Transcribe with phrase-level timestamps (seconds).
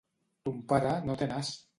[0.47, 1.53] Ton pare no té nas.